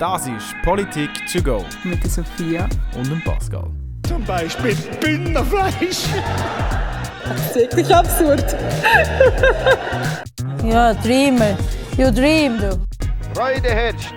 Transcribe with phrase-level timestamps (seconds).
[0.00, 2.68] Das ist Politik to go Mit der Sophia.
[2.96, 3.70] und dem Pascal.
[4.08, 6.04] Zum Beispiel Bündnerfleisch.
[7.24, 8.56] Das ist wirklich absurd.
[10.64, 11.56] Ja, Dreamer.
[11.96, 12.78] You dream, du.
[13.34, 14.12] Freude herrscht.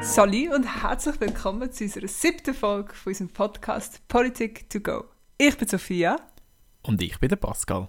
[0.00, 5.04] Salut und herzlich willkommen zu unserer siebten Folge von unserem Podcast Politik to go.
[5.38, 6.16] Ich bin Sophia
[6.82, 7.88] Und ich bin der Pascal.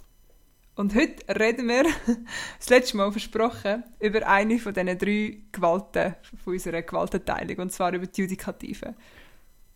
[0.76, 1.84] Und heute reden wir,
[2.60, 7.94] das letzte Mal versprochen, über eine von diesen drei Gewalten von unserer Gewaltenteilung, und zwar
[7.94, 8.96] über die Judikative.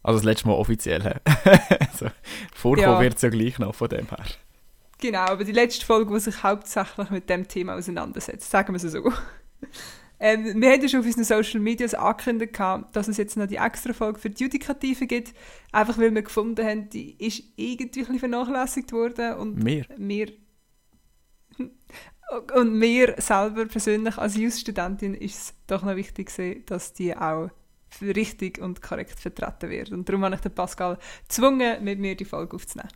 [0.03, 1.19] Also das letzte Mal offiziell.
[1.79, 2.07] also,
[2.53, 3.01] vorkommen Ja.
[3.01, 4.25] wird es ja gleich noch von dem her.
[4.99, 8.91] Genau, aber die letzte Folge, die sich hauptsächlich mit dem Thema auseinandersetzt, sagen wir es
[8.91, 9.11] so.
[10.19, 12.59] Ähm, wir hatten schon auf unseren Social Medias angekündigt,
[12.91, 15.35] dass es jetzt noch die extra Folge für die Judikative gibt,
[15.71, 19.85] einfach weil wir gefunden haben, die ist irgendwie ein vernachlässigt worden und Mehr.
[19.95, 20.31] wir
[22.55, 26.31] und mir selber persönlich als Jus-Studentin ist es doch noch wichtig
[26.65, 27.49] dass die auch
[28.01, 29.91] richtig und korrekt vertreten wird.
[29.91, 32.89] Und darum habe ich den Pascal gezwungen, mit mir die Folge aufzunehmen.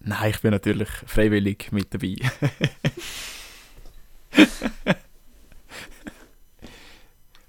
[0.00, 2.16] Nein, ich bin natürlich freiwillig mit dabei.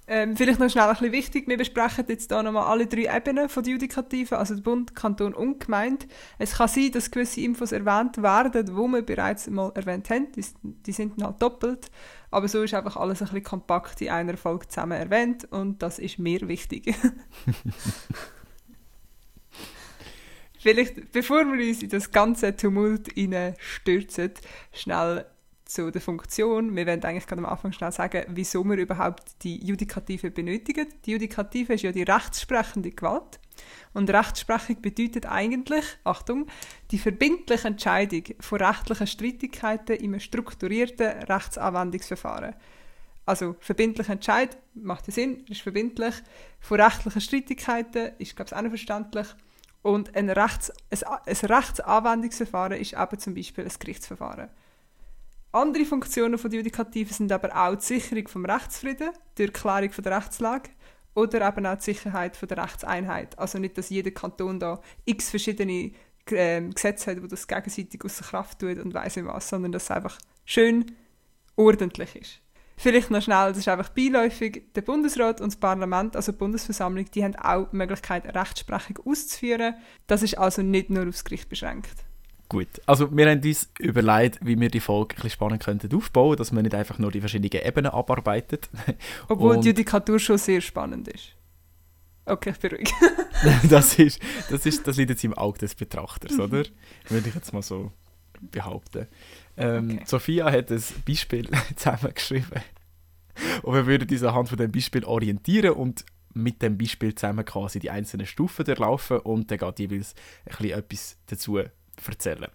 [0.07, 3.49] Ähm, vielleicht noch schnell ein bisschen wichtig, wir besprechen jetzt hier nochmal alle drei Ebenen
[3.49, 6.05] von der Judikative, also Bund, Kanton und Gemeinde.
[6.37, 10.45] Es kann sein, dass gewisse Infos erwähnt werden, die wir bereits mal erwähnt haben, die,
[10.63, 11.89] die sind dann halt doppelt,
[12.29, 15.97] aber so ist einfach alles ein bisschen kompakt in einer Folge zusammen erwähnt und das
[15.97, 16.93] ist mir wichtig.
[20.59, 23.11] Vielleicht, bevor wir uns in das ganze Tumult
[23.59, 24.31] stürzen,
[24.71, 25.25] schnell
[25.65, 26.75] zu der Funktion.
[26.75, 30.87] Wir wollen eigentlich gerade am Anfang schnell sagen, wieso wir überhaupt die Judikative benötigen.
[31.05, 33.39] Die Judikative ist ja die rechtssprechende Gewalt.
[33.93, 36.47] Und Rechtsprechung bedeutet eigentlich, Achtung,
[36.91, 42.55] die verbindliche Entscheidung von rechtlichen Streitigkeiten in einem strukturierten Rechtsanwendungsverfahren.
[43.25, 46.13] Also verbindlicher Entscheid macht Sinn, ist verbindlich.
[46.59, 49.27] Von rechtlichen Streitigkeiten ist, glaube ich, auch noch verständlich.
[49.81, 54.49] Und ein, Rechts, ein, ein Rechtsanwendungsverfahren ist eben zum Beispiel ein Gerichtsverfahren.
[55.55, 60.17] Andere Funktionen der Judikative sind aber auch die Sicherung vom Rechtsfrieden durch Klärung von der
[60.17, 60.69] Rechtslage
[61.13, 63.39] oder eben auch die Sicherheit von der Rechtseinheit.
[63.39, 65.93] Also nicht, dass jeder Kanton da x verschiedene
[66.31, 69.83] ähm, Gesetze hat, wo das gegenseitig außer Kraft tut und weiss nicht was, sondern dass
[69.83, 70.91] es einfach schön
[71.55, 72.41] ordentlich ist.
[72.75, 77.05] Vielleicht noch schnell, das ist einfach beiläufig, der Bundesrat und das Parlament, also die Bundesversammlung,
[77.11, 79.75] die haben auch die Möglichkeit, Rechtsprechung auszuführen.
[80.05, 82.03] Das ist also nicht nur aufs Gericht beschränkt.
[82.47, 86.37] Gut, also wir haben uns überlegt, wie wir die Folge ein bisschen spannend könnten aufbauen,
[86.37, 88.69] dass man nicht einfach nur die verschiedenen Ebenen abarbeitet.
[89.27, 91.35] Obwohl die Judikatur schon sehr spannend ist.
[92.25, 92.91] Okay, ich beruhige.
[93.69, 94.19] das, ist,
[94.49, 96.63] das, ist, das liegt jetzt im Auge des Betrachters, oder?
[97.09, 97.91] Würde ich jetzt mal so
[98.51, 99.07] behaupten.
[99.57, 100.03] Ähm, Okay.
[100.05, 102.61] Sophia hat ein Beispiel zusammengeschrieben.
[103.63, 107.79] Und wir würden uns anhand von dem Beispiel orientieren und mit dem Beispiel zusammen quasi
[107.79, 111.59] die einzelnen Stufen durchlaufen und dann geht jeweils ein bisschen etwas dazu
[112.05, 112.51] erzählen.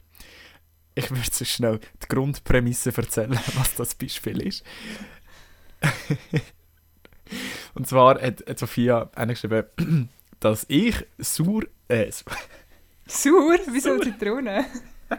[0.94, 4.64] Ich würde so schnell die Grundprämisse erzählen, was das Beispiel ist.
[7.74, 12.10] und zwar hat, hat Sophia geschrieben, dass ich sauer, äh,
[13.06, 13.58] Sauer?
[13.70, 14.66] Wieso Zitrone?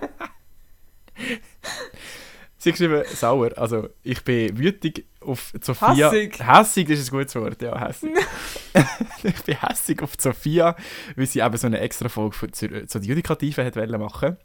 [2.62, 3.58] Sie geschrieben, sauer.
[3.58, 6.12] Also, ich bin wütig auf Sophia.
[6.12, 6.40] Hässig.
[6.48, 8.12] Hässig ist ein gutes Wort, ja, hässig.
[9.24, 10.76] ich bin hässig auf Sophia,
[11.16, 14.38] weil sie eben so eine extra Folge zur, zur Judikative hat machen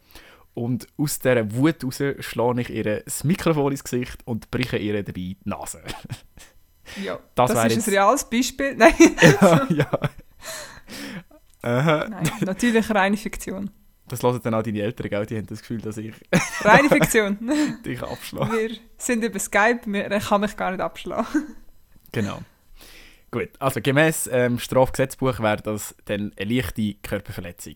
[0.54, 4.94] Und aus dieser Wut raus schlage ich ihr das Mikrofon ins Gesicht und breche ihr
[4.94, 5.82] dabei die Nase.
[7.04, 8.76] Ja, Das das, ist jetzt- ein reales Beispiel.
[8.76, 8.94] Nein,
[9.30, 10.00] ja, ja.
[12.08, 13.70] Nein natürlich reine Fiktion.
[14.08, 15.26] Das hören dann auch deine Eltern, gell?
[15.26, 16.14] Die haben das Gefühl, dass ich
[16.60, 17.38] Reine Fiktion.
[17.84, 18.52] dich abschlage.
[18.52, 21.56] Wir sind über Skype, er kann mich gar nicht abschlagen.
[22.12, 22.40] Genau.
[23.30, 27.74] Gut, also gemäß ähm, Strafgesetzbuch wäre das dann eine leichte Körperverletzung.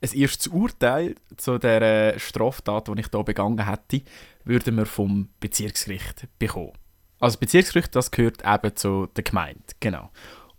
[0.00, 4.02] Ein erstes Urteil zu der Straftat, die ich hier begangen hätte,
[4.44, 6.72] würden wir vom Bezirksgericht bekommen.
[7.20, 10.10] Also Bezirksgericht, das gehört eben zu der Gemeinde, genau.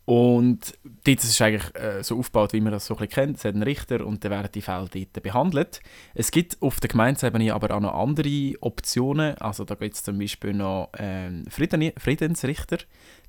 [0.07, 3.37] Und dort ist es eigentlich äh, so aufgebaut, wie man das so ein bisschen kennt.
[3.37, 5.81] Es hat einen Richter und dann werden die Fälle dort behandelt.
[6.13, 9.37] Es gibt auf der Gemeindeebene aber auch noch andere Optionen.
[9.39, 12.77] Also da gibt es zum Beispiel noch ähm, Frieden Friedensrichter.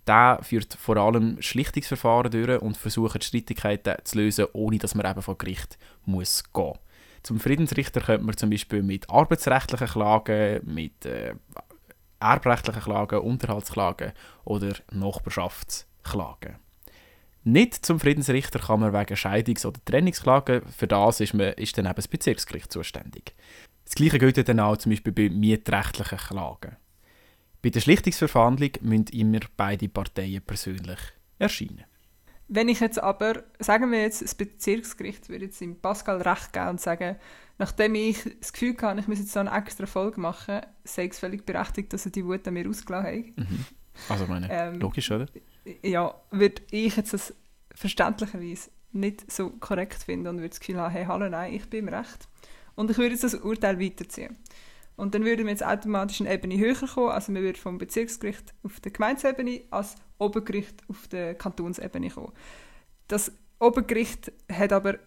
[0.07, 5.21] Der führt vor allem Schlichtungsverfahren durch und versucht Streitigkeiten zu lösen, ohne dass man eben
[5.21, 6.79] vor Gericht muss gehen.
[7.25, 11.35] Zum Friedensrichter könnte man zum Beispiel mit arbeitsrechtlichen Klagen, mit äh,
[12.21, 14.13] erbrechtlichen Klagen, Unterhaltsklagen
[14.45, 16.68] oder Nachbarschaftsklagen.
[17.51, 21.87] Nicht zum Friedensrichter kann man wegen Scheidungs- oder Trennungsklagen, für das ist, man, ist dann
[21.87, 23.35] eben das Bezirksgericht zuständig.
[23.87, 26.77] Das gleiche gilt dann auch zum Beispiel bei mietrechtlichen Klagen.
[27.63, 30.99] Bei der Schlichtungsverhandlung müssen immer beide Parteien persönlich
[31.39, 31.85] erscheinen.
[32.49, 36.69] Wenn ich jetzt aber, sagen wir jetzt, das Bezirksgericht würde jetzt dem Pascal recht geben
[36.69, 37.17] und sagen,
[37.57, 41.19] nachdem ich das Gefühl hatte, ich muss jetzt so eine extra Folge machen, sei es
[41.19, 43.39] völlig berechtigt, dass er die Wut an mir ausgelassen hat.
[43.39, 43.65] Mhm.
[44.09, 45.27] Also meine, Ähm, logisch, oder?
[45.83, 47.35] Ja, würde ich jetzt das
[47.75, 51.87] verständlicherweise nicht so korrekt finden und würde das Gefühl haben, hey, hallo, nein, ich bin
[51.87, 52.29] im Recht.
[52.75, 54.37] Und ich würde jetzt das Urteil weiterziehen.
[54.97, 58.53] Und dann würden wir jetzt automatisch eine Ebene höher kommen, also wir würden vom Bezirksgericht
[58.65, 62.33] auf der Gemeindeebene als Obergericht auf der Kantonsebene kommen.
[63.07, 64.99] Das Obergericht hat aber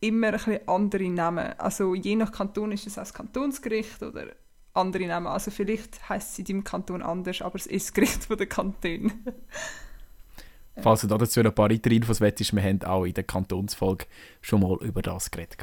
[0.00, 1.58] immer ein bisschen andere Namen.
[1.58, 4.26] Also je nach Kanton ist es auch das Kantonsgericht oder
[4.74, 5.26] andere Namen.
[5.26, 8.46] Also vielleicht heißt es in deinem Kanton anders, aber es ist das Gericht von der
[8.46, 9.12] Kantone.
[10.80, 14.06] Falls du dazu noch ein paar weitere Infos wettest, wir haben auch in der Kantonsfolge
[14.40, 15.58] schon mal über das geredet.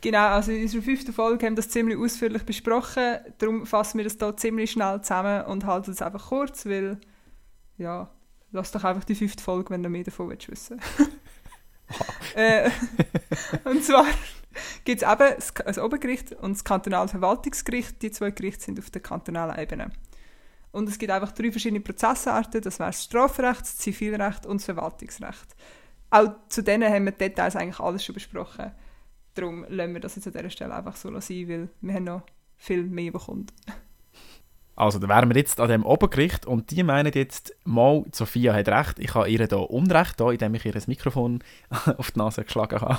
[0.00, 3.18] Genau, also in unserer fünften Folge haben wir das ziemlich ausführlich besprochen.
[3.38, 6.98] Darum fassen wir das hier ziemlich schnell zusammen und halten es einfach kurz, weil,
[7.76, 8.10] ja,
[8.52, 10.80] lass doch einfach die fünfte Folge, wenn du mehr davon willst wissen
[12.34, 12.70] äh,
[13.64, 14.06] Und zwar
[14.84, 15.34] gibt es eben
[15.66, 18.00] das, Obergericht und das kantonale Verwaltungsgericht.
[18.02, 19.90] Die zwei Gerichte sind auf der kantonalen Ebene.
[20.72, 22.60] Und es gibt einfach drei verschiedene Prozessarten.
[22.60, 25.54] Das wäre das Strafrecht, das Zivilrecht und das Verwaltungsrecht.
[26.10, 28.72] Auch zu denen haben wir die Details eigentlich alles schon besprochen.
[29.34, 32.22] Darum lassen wir das jetzt an dieser Stelle einfach so sein, weil wir haben noch
[32.56, 33.46] viel mehr bekommen.
[34.76, 38.68] Also, da wären wir jetzt an dem Obergericht und die meinen jetzt, mal, Sophia hat
[38.68, 41.44] recht, ich habe ihr da Unrecht, da, indem ich ihr das Mikrofon
[41.96, 42.98] auf die Nase geschlagen habe.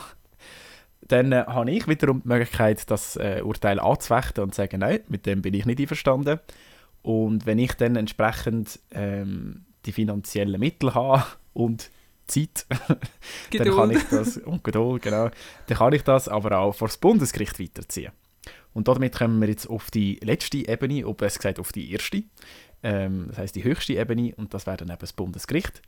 [1.02, 5.02] Dann äh, habe ich wiederum die Möglichkeit, das äh, Urteil anzufechten und zu sagen, nein,
[5.10, 6.40] mit dem bin ich nicht einverstanden.
[7.02, 11.92] Und wenn ich dann entsprechend ähm, die finanziellen Mittel habe und
[12.26, 12.66] Zeit,
[13.52, 15.30] dann kann ich das, und Geduld, genau,
[15.68, 18.12] dann kann ich das aber auch vor das Bundesgericht weiterziehen.
[18.76, 22.24] Und damit kommen wir jetzt auf die letzte Ebene, oder besser gesagt auf die erste,
[22.84, 25.82] ähm, das heißt die höchste Ebene, und das wäre dann eben das Bundesgericht.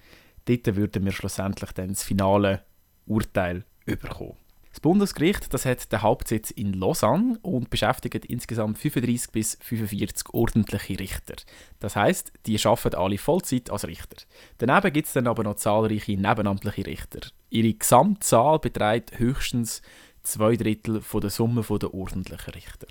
[0.45, 2.63] Dort würden wir schlussendlich dann das finale
[3.05, 4.37] Urteil überkommen.
[4.77, 10.99] Das Bundesgericht das hat den Hauptsitz in Lausanne und beschäftigt insgesamt 35 bis 45 ordentliche
[10.99, 11.33] Richter.
[11.79, 14.23] Das heißt, die arbeiten alle Vollzeit als Richter.
[14.59, 17.21] Daneben gibt es dann aber noch zahlreiche nebenamtliche Richter.
[17.49, 19.81] Ihre Gesamtzahl beträgt höchstens
[20.27, 22.87] zwei Drittel von der Summe der ordentlichen Richter.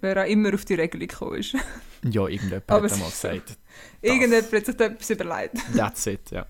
[0.00, 1.54] Wer auch immer auf die Regelung gekommen ist.
[2.08, 3.28] Ja, irgendjemand Aber hat einmal so.
[3.28, 3.58] gesagt.
[4.00, 5.54] Irgendjemand hat sich etwas überlegt.
[5.76, 6.46] That's it, ja.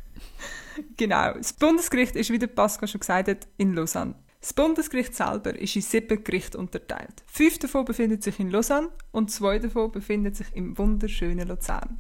[0.99, 1.32] Genau.
[1.32, 4.14] Das Bundesgericht ist, wie der Pascal schon gesagt hat, in Lausanne.
[4.40, 7.23] Das Bundesgericht selber ist in sieben Gerichte unterteilt.
[7.26, 11.99] Fünf davon befindet sich in Lausanne und zwei davon befinden sich im wunderschönen Luzern.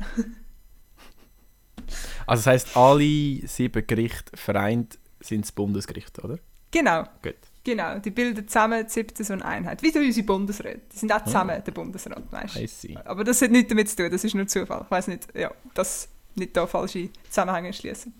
[2.26, 6.38] Also das heisst, alle sieben Gerichte vereint sind das Bundesgericht, oder?
[6.70, 7.36] Genau, Gut.
[7.66, 7.98] Genau.
[7.98, 9.82] Die bilden zusammen die siebte so eine Einheit.
[9.82, 10.82] Wie unsere Bundesräte.
[10.92, 12.96] Die sind auch zusammen der Bundesrat, weißt du?
[13.04, 14.82] Aber das hat nichts damit zu tun, das ist nur Zufall.
[14.84, 18.14] Ich weiß nicht, ja, das nicht da falsche Zusammenhänge schließen.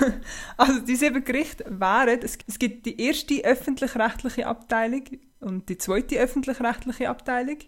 [0.56, 5.02] also die sieben Gerichte wären, es, es gibt die erste öffentlich-rechtliche Abteilung
[5.40, 7.58] und die zweite öffentlich-rechtliche Abteilung.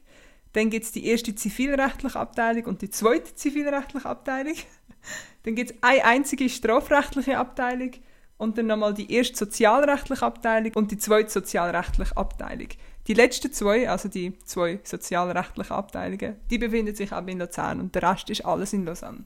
[0.52, 4.54] Dann gibt es die erste zivilrechtliche Abteilung und die zweite zivilrechtliche Abteilung.
[5.42, 7.90] Dann gibt es eine einzige strafrechtliche Abteilung
[8.38, 12.68] und dann nochmal die erste sozialrechtliche Abteilung und die zweite sozialrechtliche Abteilung.
[13.06, 17.94] Die letzten zwei, also die zwei sozialrechtlichen Abteilungen, die befinden sich aber in Luzern und
[17.94, 19.24] der Rest ist alles in Lausanne.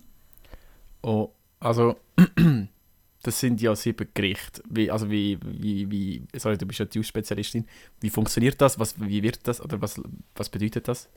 [1.02, 1.30] Oh,
[1.60, 1.96] also,
[3.22, 4.62] das sind ja sieben Gerichte.
[4.68, 7.66] Wie, also wie, wie, wie, sorry, du bist ja die Spezialistin.
[8.00, 8.78] Wie funktioniert das?
[8.78, 9.60] Was, wie wird das?
[9.60, 10.00] Oder was,
[10.34, 11.08] was bedeutet das?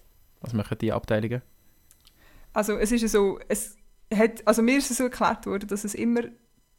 [0.41, 1.41] Was machen die Abteilungen?
[2.53, 3.77] Also es ist ja so, es
[4.13, 6.21] hat, also mir ist es so erklärt worden, dass es immer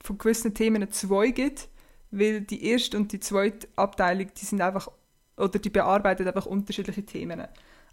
[0.03, 1.69] von gewissen Themen zwei gibt,
[2.11, 4.88] weil die erste und die zweite Abteilung, die sind einfach,
[5.37, 7.47] oder die bearbeiten einfach unterschiedliche Themen.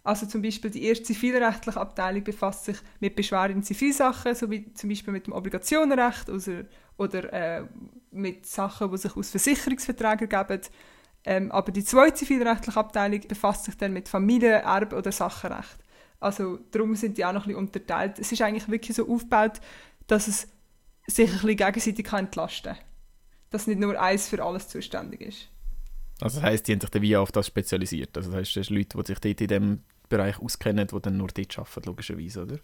[0.04, 4.72] Also zum Beispiel die erste zivilrechtliche Abteilung befasst sich mit Beschwerden in Zivilsachen, so wie
[4.74, 6.64] zum Beispiel mit dem Obligationenrecht oder,
[6.98, 7.64] oder äh,
[8.10, 10.60] mit Sachen, die sich aus Versicherungsverträgen ergeben.
[11.24, 15.78] Ähm, aber die zweite zivilrechtliche Abteilung befasst sich dann mit Familie, Erbe oder Sachenrecht.
[16.20, 18.18] Also darum sind die auch noch ein bisschen unterteilt.
[18.18, 19.60] Es ist eigentlich wirklich so aufgebaut,
[20.06, 20.48] dass es
[21.06, 22.84] sich ein bisschen gegenseitig entlasten kann.
[23.50, 25.48] Dass nicht nur eins für alles zuständig ist.
[26.20, 28.16] Also das heisst, die haben sich dann wie auf das spezialisiert.
[28.16, 31.16] Also das heisst, das sind Leute, die sich dort in dem Bereich auskennen, die dann
[31.16, 32.58] nur dort arbeiten, logischerweise, oder?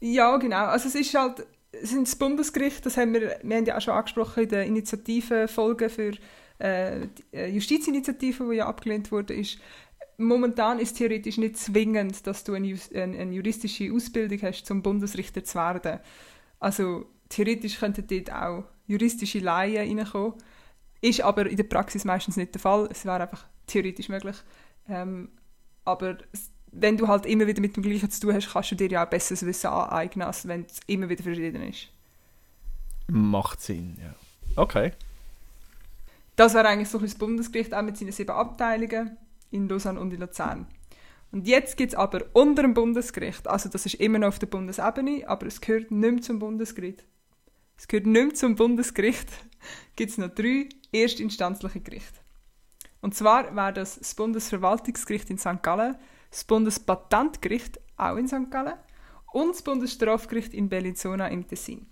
[0.00, 0.66] Ja, genau.
[0.66, 3.80] Also es ist halt, es sind das Bundesgericht, das haben wir, wir haben ja auch
[3.80, 6.12] schon angesprochen in der Initiativenfolge für
[6.58, 9.58] äh, die äh, Justizinitiative, die ja abgelehnt wurde, ist,
[10.18, 15.44] momentan ist theoretisch nicht zwingend, dass du eine, eine, eine juristische Ausbildung hast, zum Bundesrichter
[15.44, 16.00] zu werden.
[16.58, 20.34] Also theoretisch könnten dort auch juristische Laien reinkommen.
[21.00, 22.86] Ist aber in der Praxis meistens nicht der Fall.
[22.90, 24.36] Es wäre einfach theoretisch möglich.
[24.86, 25.30] Ähm,
[25.84, 26.18] aber
[26.72, 29.04] wenn du halt immer wieder mit dem Gleichen zu tun hast, kannst du dir ja
[29.04, 31.88] auch besseres Wissen aneignen, als wenn es immer wieder verschieden ist.
[33.08, 34.14] Macht Sinn, ja.
[34.56, 34.92] Okay.
[36.36, 39.16] Das wäre eigentlich so ein das Bundesgericht, auch mit seinen sieben Abteilungen
[39.50, 40.66] in Lausanne und in Luzern.
[41.32, 44.48] Und jetzt gibt es aber unter dem Bundesgericht, also das ist immer noch auf der
[44.48, 47.04] Bundesebene, aber es gehört nicht mehr zum Bundesgericht.
[47.80, 49.26] Es gehört nicht mehr zum Bundesgericht,
[49.96, 52.20] gibt es noch drei erstinstanzliche Gerichte.
[53.00, 55.62] Und zwar wäre das das Bundesverwaltungsgericht in St.
[55.62, 55.96] Gallen,
[56.30, 58.50] das Bundespatentgericht auch in St.
[58.50, 58.74] Gallen
[59.32, 61.86] und das Bundesstrafgericht in Bellinzona im Tessin.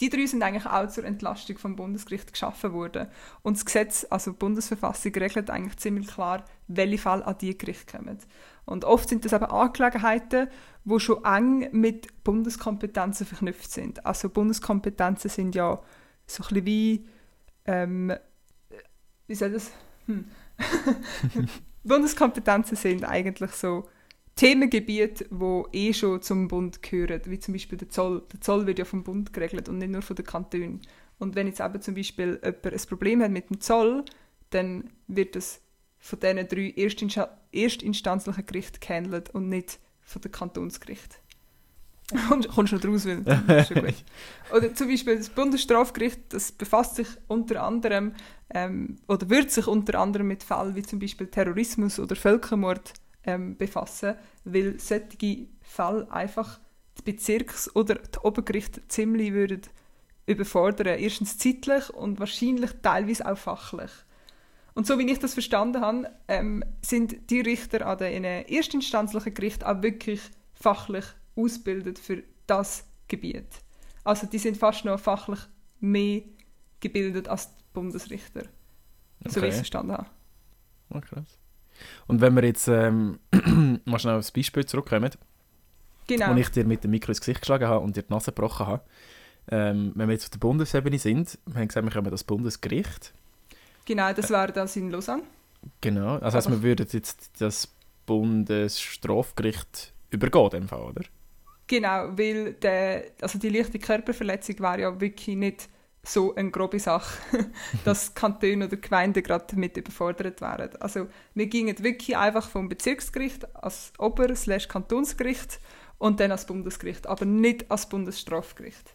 [0.00, 3.08] Die drei sind eigentlich auch zur Entlastung vom Bundesgericht geschaffen worden.
[3.40, 7.96] Und das Gesetz, also die Bundesverfassung, regelt eigentlich ziemlich klar, welche Fälle an die Gerichte
[7.96, 8.18] kommen.
[8.66, 10.48] Und oft sind das eben Angelegenheiten,
[10.84, 14.04] die schon eng mit Bundeskompetenzen verknüpft sind.
[14.06, 15.82] Also Bundeskompetenzen sind ja
[16.26, 17.06] so ein bisschen wie,
[17.66, 18.12] ähm,
[19.26, 19.70] wie soll das?
[20.06, 20.26] Hm.
[21.84, 23.88] Bundeskompetenzen sind eigentlich so
[24.36, 28.22] Themengebiete, die eh schon zum Bund gehören, wie zum Beispiel der Zoll.
[28.32, 30.80] Der Zoll wird ja vom Bund geregelt und nicht nur von den Kantonen.
[31.18, 34.04] Und wenn jetzt eben zum Beispiel jemand ein Problem hat mit dem Zoll,
[34.50, 35.60] dann wird das
[36.04, 36.74] von diesen drei
[37.50, 41.16] erstinstanzlichen Gerichten gehandelt und nicht von den Kantonsgerichten.
[42.54, 44.04] Kommst du noch raus, weil das ist schon gut.
[44.54, 48.12] Oder zum Beispiel das Bundesstrafgericht, das befasst sich unter anderem
[48.50, 52.92] ähm, oder wird sich unter anderem mit Fällen wie zum Beispiel Terrorismus oder Völkermord
[53.24, 56.60] ähm, befassen, weil solche Fälle einfach
[56.98, 59.62] die Bezirks- oder die Obergerichte ziemlich würden
[60.26, 60.98] überfordern.
[60.98, 63.90] Erstens zeitlich und wahrscheinlich teilweise auch fachlich.
[64.74, 69.64] Und so wie ich das verstanden habe, ähm, sind die Richter an den erstinstanzlichen Gerichten
[69.64, 70.20] auch wirklich
[70.52, 71.04] fachlich
[71.36, 73.46] ausgebildet für das Gebiet.
[74.02, 75.40] Also die sind fast noch fachlich
[75.80, 76.22] mehr
[76.80, 78.42] gebildet als die Bundesrichter.
[79.20, 79.30] Okay.
[79.30, 80.06] So wie ich es verstanden habe.
[80.90, 81.38] Oh, krass.
[82.06, 83.18] Und wenn wir jetzt ähm,
[83.84, 85.10] mal schnell aufs Beispiel zurückkommen,
[86.06, 86.34] genau.
[86.34, 88.66] wo ich dir mit dem Mikro ins Gesicht geschlagen habe und dir die Nase gebrochen
[88.66, 88.84] habe,
[89.50, 93.12] ähm, wenn wir jetzt auf der Bundesebene sind, wir haben gesagt, wir kommen das Bundesgericht.
[93.84, 95.22] Genau, das wäre das in Lausanne.
[95.80, 97.74] Genau, also heißt, wir würden jetzt das
[98.06, 101.02] Bundesstrafgericht übergehen, in dem Fall, oder?
[101.66, 105.68] Genau, weil der, also die leichte Körperverletzung wäre ja wirklich nicht
[106.02, 107.18] so eine grobe Sache,
[107.84, 110.70] dass Kantone oder Gemeinden gerade damit überfordert wären.
[110.80, 114.34] Also wir gingen wirklich einfach vom Bezirksgericht als Ober-
[114.68, 115.60] Kantonsgericht
[115.98, 118.92] und dann als Bundesgericht, aber nicht als Bundesstrafgericht.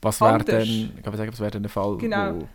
[0.00, 2.34] Was wäre denn, kann sagen, was wäre denn der Fall, genau.
[2.34, 2.48] wo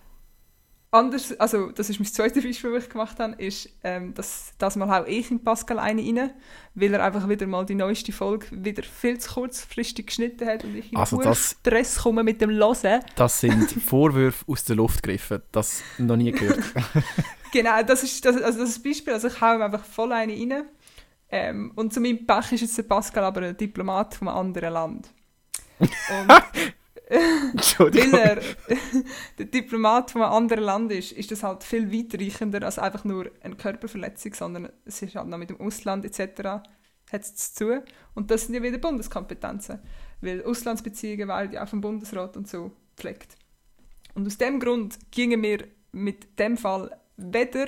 [0.94, 4.76] anders, also das ist mein zweites Beispiel, das ich gemacht habe, ist, ähm, dass das
[4.76, 6.32] mal auch ich in Pascal eine rein,
[6.76, 10.76] weil er einfach wieder mal die neueste Folge wieder viel zu kurzfristig geschnitten hat und
[10.76, 13.04] ich in also das, Stress komme mit dem Hören.
[13.16, 16.64] Das sind Vorwürfe aus der Luft gegriffen, das noch nie gehört.
[17.52, 20.34] genau, das ist das, also das ist Beispiel, also ich haue ihm einfach voll eine
[20.34, 20.66] rein.
[21.30, 25.10] Ähm, und zu meinem Pech ist jetzt der Pascal aber ein Diplomat einem anderen Land.
[25.80, 26.44] Und
[27.14, 28.42] weil er
[29.38, 33.32] der Diplomat von einem anderen Land ist, ist das halt viel weitreichender als einfach nur
[33.42, 36.42] eine Körperverletzung, sondern es ist halt noch mit dem Ausland etc.
[37.12, 37.82] hat es zu tun.
[38.16, 39.80] Und das sind ja wieder Bundeskompetenzen,
[40.22, 43.36] weil Auslandsbeziehungen werden ja auch vom Bundesrat und so gepflegt.
[44.16, 47.68] Und aus dem Grund gingen wir mit dem Fall weder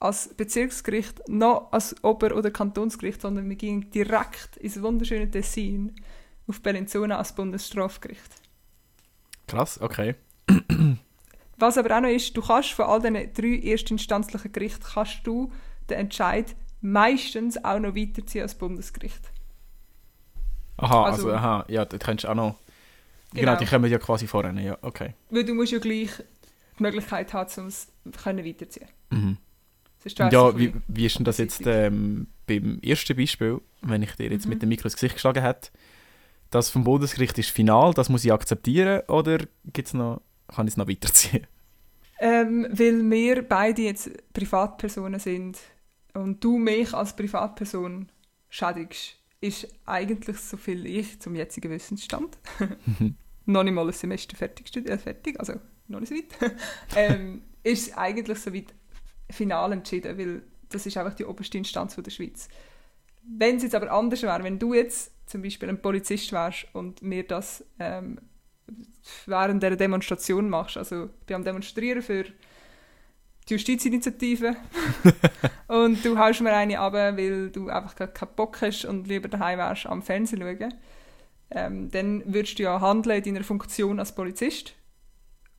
[0.00, 5.94] als Bezirksgericht noch als Ober- oder Kantonsgericht, sondern wir gingen direkt ins wunderschöne Tessin
[6.46, 8.37] auf Bellinzona als Bundesstrafgericht.
[9.48, 10.14] Krass, okay.
[11.56, 15.52] Was aber auch noch ist, du kannst von all diesen drei erstinstanzlichen Gerichten kannst du
[15.90, 19.32] den Entscheid meistens auch noch weiterziehen als Bundesgericht.
[20.76, 22.54] Aha, also, also aha, ja, das kannst du auch noch.
[23.32, 23.52] Genau.
[23.52, 25.14] genau, die kommen ja quasi voran, ja, okay.
[25.30, 26.10] Weil du musst ja gleich
[26.78, 28.88] die Möglichkeit haben, um es weiterziehen.
[29.10, 29.38] Mhm.
[30.16, 34.46] Ja, wie, wie ist denn das jetzt ähm, beim ersten Beispiel, wenn ich dir jetzt
[34.46, 34.50] mhm.
[34.50, 35.70] mit dem Mikro ins Gesicht geschlagen hätte?
[36.50, 39.38] Das vom Bundesgericht ist final, das muss ich akzeptieren oder
[39.72, 41.46] gibt's noch, kann ich es noch weiterziehen?
[42.20, 45.58] Ähm, weil wir beide jetzt Privatpersonen sind
[46.14, 48.08] und du mich als Privatperson
[48.48, 52.38] schädigst, ist eigentlich so viel ich zum jetzigen Wissensstand.
[53.46, 55.54] noch nicht mal ein Semester fertig, äh, fertig also
[55.86, 56.56] noch nicht so weit.
[56.96, 58.74] ähm, ist eigentlich so weit
[59.30, 62.48] final entschieden, weil das ist einfach die oberste Instanz von der Schweiz.
[63.22, 67.02] Wenn es jetzt aber anders wäre, wenn du jetzt zum Beispiel ein Polizist wärst und
[67.02, 68.18] mir das ähm,
[69.26, 70.76] während der Demonstration machst.
[70.76, 74.56] Also ich bin am Demonstrieren für die Justizinitiative
[75.68, 79.58] und du haust mir eine ab, weil du einfach keinen Bock hast und lieber daheim
[79.58, 80.74] wärst am Fernsehen schauen.
[81.50, 84.74] Ähm, dann würdest du ja handeln in deiner Funktion als Polizist.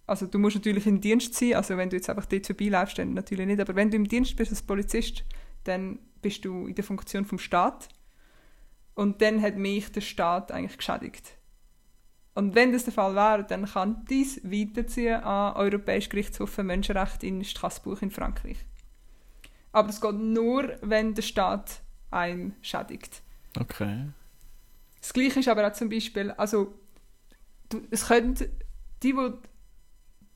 [0.05, 3.13] Also du musst natürlich im Dienst sein, also wenn du jetzt einfach dort vorbeiläufst, dann
[3.13, 5.23] natürlich nicht, aber wenn du im Dienst bist als Polizist,
[5.63, 7.89] dann bist du in der Funktion vom Staat
[8.99, 11.37] und dann hat mich der Staat eigentlich geschädigt.
[12.35, 17.25] Und wenn das der Fall wäre, dann kann dies weiterziehen an Europäisch Gerichtshof für Menschenrechte
[17.25, 18.57] in Straßburg in Frankreich.
[19.71, 21.79] Aber es geht nur, wenn der Staat
[22.11, 23.21] einem schädigt.
[23.57, 24.09] Okay.
[24.99, 26.73] Das Gleiche ist aber auch zum Beispiel, also
[27.69, 28.49] du, es könnte
[29.01, 29.31] die, wo,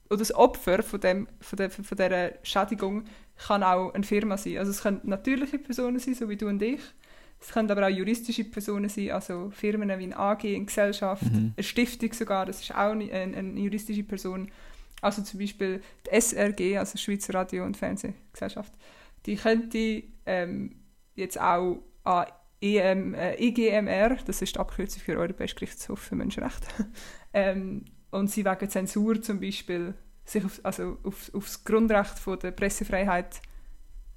[0.10, 3.04] oder das Opfer von, dem, von, der, von dieser Schädigung
[3.46, 4.58] kann auch eine Firma sein.
[4.58, 6.80] Also es können natürliche Personen sein, so wie du und ich.
[7.44, 11.54] Es können aber auch juristische Personen sein, also Firmen wie eine AG, eine Gesellschaft, Mhm.
[11.58, 14.50] eine Stiftung sogar, das ist auch eine, eine, juristische Person.
[15.02, 18.72] Also zum Beispiel die SRG, also Schweizer Radio- und Fernsehgesellschaft,
[19.26, 20.76] die könnte ähm,
[21.16, 22.28] jetzt auch an
[22.62, 26.68] EM, äh, IGMR, das ist die Abkürzung für Europäischer Gerichtshof für Menschenrechte,
[27.34, 32.40] ähm, und sie wegen Zensur zum Beispiel sich auf, also auf, auf das Grundrecht von
[32.40, 33.42] der Pressefreiheit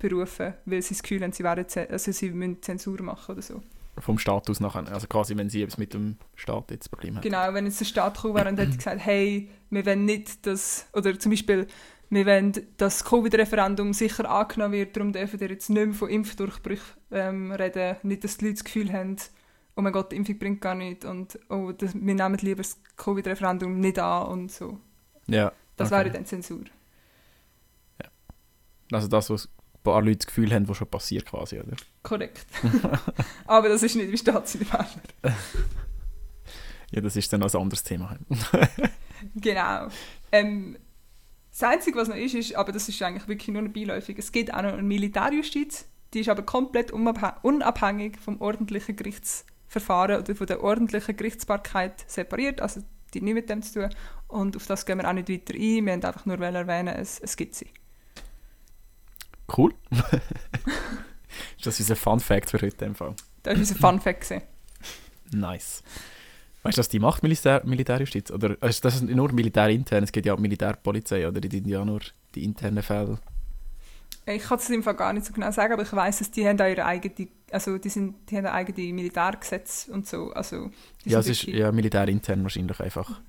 [0.09, 3.63] berufen, weil sie das Gefühl haben, sie, wären, also sie müssen Zensur machen oder so.
[3.99, 4.87] Vom Status nachher.
[4.93, 7.23] Also quasi, wenn sie etwas mit dem Staat jetzt Problem hat.
[7.23, 10.87] Genau, wenn jetzt der Staat gekommen wäre und hätte gesagt, hey, wir wollen nicht, dass,
[10.93, 11.67] oder zum Beispiel,
[12.11, 16.11] wir wollen, dass das Covid-Referendum sicher angenommen wird, darum dürfen wir jetzt nicht mehr von
[16.11, 19.17] Impfdurchbrüchen ähm, reden, nicht, dass die Leute das Gefühl haben,
[19.77, 22.79] oh mein Gott, die Impfung bringt gar nichts und oh, das, wir nehmen lieber das
[22.97, 24.79] Covid-Referendum nicht an und so.
[25.27, 25.53] Ja.
[25.77, 26.01] Das okay.
[26.01, 26.65] wäre dann Zensur.
[28.93, 29.49] Also das, was
[29.93, 31.77] paar Leute das Gefühl haben, was schon passiert quasi, oder?
[32.03, 32.47] Korrekt.
[33.47, 34.61] Aber das ist nicht, wie es in.
[36.91, 38.17] Ja, das ist dann noch ein anderes Thema.
[39.35, 39.89] Genau.
[40.31, 40.77] Ähm,
[41.51, 44.53] das Einzige, was noch ist, ist, aber das ist eigentlich wirklich nur beiläufig, es gibt
[44.53, 50.47] auch noch eine Militärjustiz, die ist aber komplett unabhä- unabhängig vom ordentlichen Gerichtsverfahren oder von
[50.47, 52.83] der ordentlichen Gerichtsbarkeit separiert, also
[53.15, 53.91] die nichts mit dem zu tun.
[54.29, 57.19] Und auf das gehen wir auch nicht weiter ein, wir haben einfach nur erwähnen, es,
[57.19, 57.69] es gibt sie.
[59.55, 59.75] Cool.
[61.57, 63.15] ist das unser Fun Fact für heute im Fall?
[63.43, 64.35] Das war unser Fun Fact.
[65.33, 65.83] Nice.
[66.63, 68.31] Weißt du, was die macht, Militär, Militärjustiz?
[68.31, 71.41] Oder also das ist nur militärintern, es gibt ja auch Militärpolizei, oder?
[71.41, 72.01] Die tun ja nur
[72.35, 73.19] die internen Fälle.
[74.29, 76.47] Ich kann es im Fall gar nicht so genau sagen, aber ich weiß, dass die
[76.47, 80.33] haben auch ihre eigene, also die, sind, die haben eigene Militärgesetze und so.
[80.33, 80.71] Also,
[81.05, 83.21] die Ja, es sind ist ja militärintern wahrscheinlich einfach.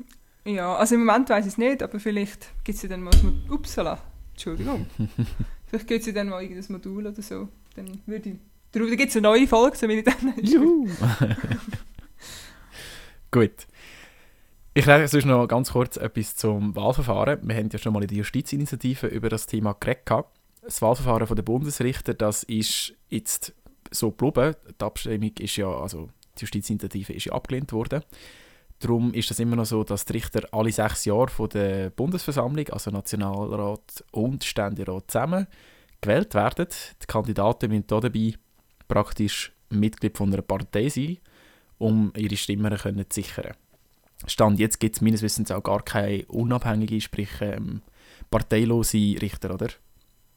[0.44, 3.14] Ja, also im Moment weiß ich es nicht, aber vielleicht gibt es ja dann mal
[3.22, 3.56] Modul.
[3.56, 4.00] Upsala,
[4.32, 4.88] Entschuldigung.
[5.68, 7.48] vielleicht gibt es ja dann mal irgendein Modul oder so.
[7.76, 8.36] Dann würde ich.
[8.72, 10.16] Darüber gibt es eine neue Folge zu Militär.
[10.42, 10.88] Juhu!
[13.32, 13.68] Gut.
[14.74, 17.40] Ich rede sonst noch ganz kurz etwas zum Wahlverfahren.
[17.42, 20.26] Wir haben ja schon mal in der Justizinitiative über das Thema geredet.
[20.62, 23.54] Das Wahlverfahren der Bundesrichter, das ist jetzt
[23.90, 24.56] so geblieben.
[24.80, 28.04] Die Abstimmung ist ja, also die Justizinitiative ist ja abgelehnt worden.
[28.80, 32.70] Darum ist es immer noch so, dass die Richter alle sechs Jahre von der Bundesversammlung,
[32.70, 35.48] also Nationalrat und Ständerat zusammen
[36.00, 36.68] gewählt werden.
[37.02, 38.34] Die Kandidaten müssen dabei
[38.88, 41.18] praktisch Mitglied von einer Partei sein,
[41.80, 43.56] um ihre Stimmen können zu sichern.
[44.26, 47.82] Stand jetzt gibt es meines Wissens auch gar keine unabhängige, sprich ähm,
[48.30, 49.68] parteilose Richter, oder?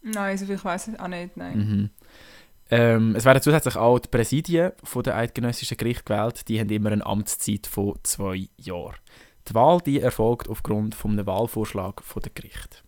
[0.03, 1.37] Nein, so viel ich weiß auch nicht.
[1.37, 1.59] Nein.
[1.59, 1.91] Mhm.
[2.71, 6.49] Ähm, es werden zusätzlich auch die Präsidien von der eidgenössischen Gericht gewählt.
[6.49, 8.97] Die haben immer eine Amtszeit von zwei Jahren.
[9.49, 12.85] Die Wahl die erfolgt aufgrund von einem Wahlvorschlag von der Gericht.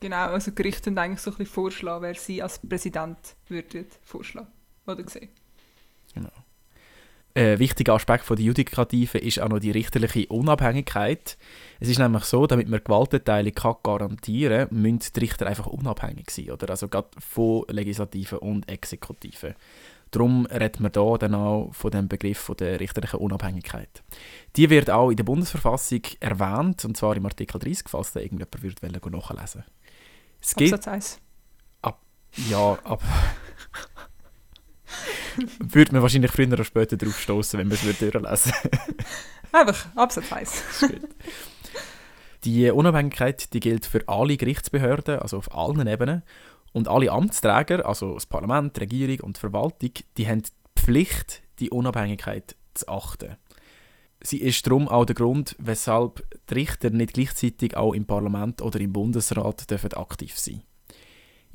[0.00, 4.48] Genau, also Gerichte haben eigentlich so ein bisschen vorschlagen, wer sie als Präsident würde vorschlagen.
[4.86, 5.30] Oder gesehen.
[7.36, 11.36] Ein wichtiger Aspekt von der Judikative ist auch noch die richterliche Unabhängigkeit.
[11.80, 16.30] Es ist nämlich so, damit man Gewaltenteilung kann garantieren kann, müssen die Richter einfach unabhängig
[16.30, 16.50] sein.
[16.52, 16.70] Oder?
[16.70, 19.54] Also gerade von Legislative und Exekutive.
[20.12, 24.02] Darum redet man da dann auch von dem Begriff von der richterlichen Unabhängigkeit.
[24.56, 28.62] Die wird auch in der Bundesverfassung erwähnt, und zwar im Artikel 30, falls da irgendjemand
[28.62, 29.64] würde nachlesen
[30.40, 31.20] Es gibt Absatz 1.
[32.48, 33.04] ja, aber.
[35.58, 38.52] würde man wahrscheinlich früher oder später drauf stoßen, wenn man es würde durchlesen
[39.52, 40.62] Einfach, Absatz 1.
[42.44, 46.22] Die Unabhängigkeit die gilt für alle Gerichtsbehörden, also auf allen Ebenen.
[46.72, 51.42] Und alle Amtsträger, also das Parlament, die Regierung und die Verwaltung, die haben die Pflicht,
[51.58, 53.36] die Unabhängigkeit zu achten.
[54.20, 58.78] Sie ist darum auch der Grund, weshalb die Richter nicht gleichzeitig auch im Parlament oder
[58.80, 60.62] im Bundesrat dürfen aktiv sein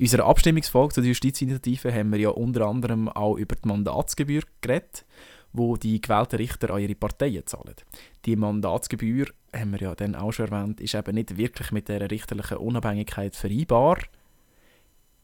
[0.02, 5.06] In unserer Abstimmungsfolge zur Justizinitiative haben wir ja unter anderem auch über die Mandatsgebühr geredet,
[5.52, 7.76] wo die gewählten Richter an ihre Parteien zahlen.
[8.24, 12.10] Die Mandatsgebühr, haben wir ja dann auch schon erwähnt, ist eben nicht wirklich mit der
[12.10, 13.98] richterlichen Unabhängigkeit vereinbar.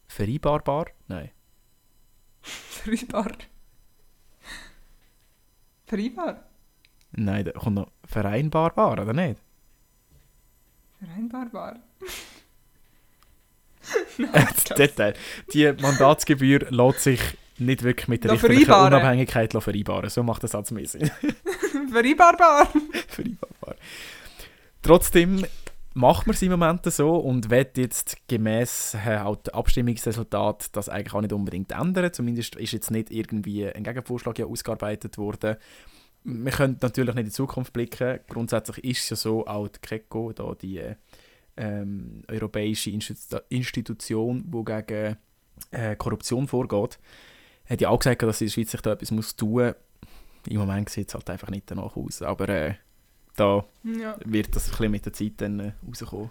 [0.06, 0.86] Vereinbarbar?
[1.08, 1.30] Nein.
[2.40, 3.32] Vereinbar.
[5.86, 6.44] Vereinbar?
[7.10, 9.40] Nein, da kommt noch vereinbarbar, oder nicht?
[11.00, 11.80] Vereinbarbar.
[14.32, 15.14] das Detail.
[15.52, 17.20] Die Mandatsgebühr lässt sich
[17.58, 18.72] nicht wirklich mit der richterlichen.
[18.72, 20.10] Unabhängigkeit vereinbaren.
[20.10, 21.10] So macht das Satz mehr Sinn.
[21.92, 22.68] Vereinbarbar.
[23.08, 23.76] vereinbarbar.
[24.82, 25.44] Trotzdem
[25.94, 31.14] macht man es im Moment so und wird jetzt gemäß äh, dem Abstimmungsresultat das eigentlich
[31.14, 32.12] auch nicht unbedingt ändern.
[32.12, 35.56] Zumindest ist jetzt nicht irgendwie ein Gegenvorschlag ja ausgearbeitet worden.
[36.24, 38.20] Wir können natürlich nicht in die Zukunft blicken.
[38.28, 40.82] Grundsätzlich ist es ja so, auch die KECO, da die
[41.58, 45.16] ähm, europäische Institu Institution, die gegen
[45.72, 46.98] äh, Korruption vorgeht,
[47.68, 49.74] hat ja auch gesagt, dass der Schweiz sich da etwas muss tun muss.
[50.48, 52.22] Im Moment sieht es halt einfach nicht danach aus.
[52.22, 52.74] Aber äh,
[53.36, 54.16] da Ja.
[54.24, 56.30] wird das ein bisschen mit der Zeit dann äh, rauskommen.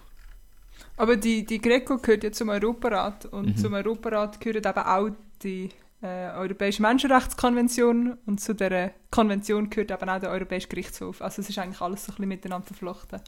[0.96, 3.56] Aber die, die Greco gehört ja zum Europarat und Mhm.
[3.56, 5.10] zum Europarat gehören eben auch
[5.42, 5.68] die
[6.02, 11.20] äh, Europäische Menschenrechtskonvention und zu der Konvention gehört eben auch der Europäische Gerichtshof.
[11.22, 13.20] Also es ist eigentlich alles so ein bisschen miteinander verflochten.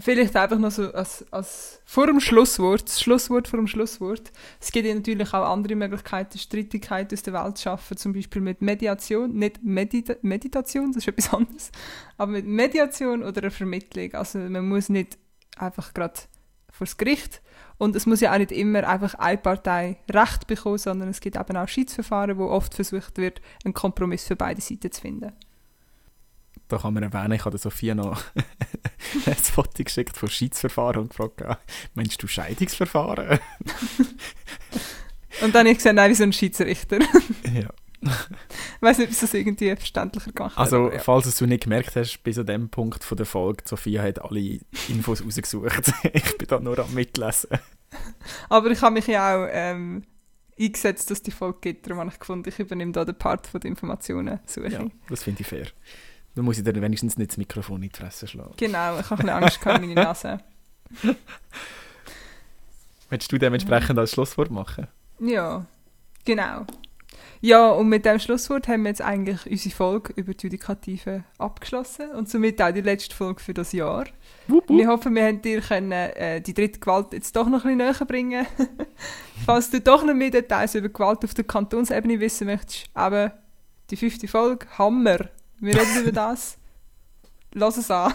[0.00, 4.30] Vielleicht einfach noch so als, als vor dem Schlusswort, das Schlusswort vor dem Schlusswort.
[4.60, 8.40] Es gibt ja natürlich auch andere Möglichkeiten, Streitigkeiten aus der Welt zu schaffen, zum Beispiel
[8.40, 11.72] mit Mediation, nicht Medita Meditation, das ist etwas anderes,
[12.16, 14.14] aber mit Mediation oder einer Vermittlung.
[14.14, 15.18] Also man muss nicht
[15.56, 16.20] einfach gerade
[16.70, 17.42] vor das Gericht.
[17.76, 21.36] Und es muss ja auch nicht immer einfach eine Partei Recht bekommen, sondern es gibt
[21.36, 25.32] eben auch Schiedsverfahren, wo oft versucht wird, einen Kompromiss für beide Seiten zu finden.
[26.68, 28.22] Da kann man erwähnen, ich habe der Sophia noch
[29.26, 31.58] ein Foto geschickt von Schiedsverfahren und gefragt, ah,
[31.94, 33.38] meinst du Scheidungsverfahren?
[35.40, 36.98] Und dann habe ich gesagt, nein, wie so ein Schiedsrichter.
[37.44, 37.68] ja.
[38.00, 40.98] Ich weiß nicht, ob es das irgendwie verständlicher gemacht hat, Also, ja.
[41.00, 44.22] falls du es nicht gemerkt hast, bis an dem Punkt von der Folge, Sophia hat
[44.22, 45.92] alle Infos rausgesucht.
[46.12, 47.50] ich bin da nur am Mitlesen.
[48.48, 50.04] aber ich habe mich ja auch ähm,
[50.58, 51.86] eingesetzt, dass die Folge gibt.
[51.86, 54.68] Darum habe ich gefunden, ich übernehme da den Part von der Informationen suche.
[54.68, 55.66] Ja, das finde ich fair.
[56.38, 58.52] Dann muss ich dir wenigstens nicht das Mikrofon in die Fresse schlagen.
[58.58, 60.38] Genau, ich habe ein Angst gehabt, meine Nase.
[63.10, 64.86] Willst du dementsprechend als Schlusswort machen?
[65.18, 65.66] Ja,
[66.24, 66.64] genau.
[67.40, 72.12] Ja, und mit dem Schlusswort haben wir jetzt eigentlich unsere Folge über die Judikative abgeschlossen
[72.12, 74.04] und somit auch die letzte Folge für das Jahr.
[74.68, 77.96] Wir hoffen, wir haben dir können, äh, die dritte Gewalt jetzt doch noch ein bisschen
[77.98, 78.46] näher bringen.
[79.44, 83.32] Falls du doch noch mehr Details über Gewalt auf der Kantonsebene wissen möchtest, eben
[83.90, 85.30] die fünfte Folge, Hammer.
[85.60, 86.58] Wir reden über das.
[87.52, 88.12] Lass es an.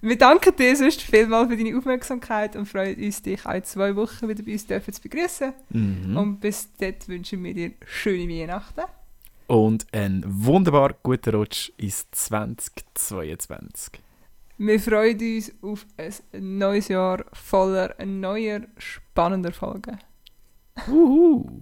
[0.00, 3.94] Wir danken dir sonst vielmals für deine Aufmerksamkeit und freuen uns, dich auch in zwei
[3.94, 5.52] Wochen wieder bei uns dürfen zu begrüßen.
[5.70, 6.16] Mhm.
[6.16, 8.82] Und bis dort wünschen wir dir schöne Weihnachten.
[9.46, 13.92] Und einen wunderbar guten Rutsch ins 2022.
[14.58, 19.98] Wir freuen uns auf ein neues Jahr voller neuer, spannender Folgen.
[20.88, 21.60] Uhu.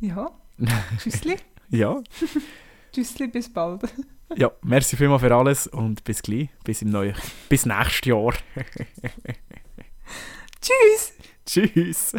[0.00, 0.30] Ja,
[0.98, 1.36] tschüssli.
[1.70, 2.02] Ja.
[2.92, 3.82] Tschüssli, bis bald.
[4.36, 6.48] ja, merci vielmals für alles und bis gleich.
[6.64, 7.14] Bis im neuen,
[7.48, 8.32] bis nächstes Jahr.
[10.60, 11.12] Tschüss!
[11.44, 12.12] Tschüss.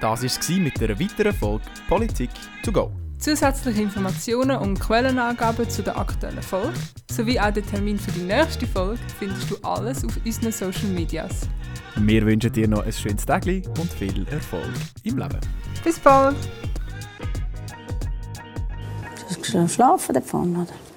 [0.00, 2.30] Das war es mit einer weiteren Folge Politik
[2.62, 2.92] to go.
[3.18, 6.78] Zusätzliche Informationen und Quellenangaben zu der aktuellen Folge
[7.10, 11.48] sowie auch den Termin für die nächste Folge findest du alles auf unseren Social Medias.
[11.96, 14.70] Wir wünschen dir noch ein schönes Tag und viel Erfolg
[15.02, 15.40] im Leben.
[15.82, 16.36] Bis bald!
[19.68, 20.87] Schlafen davon, oder?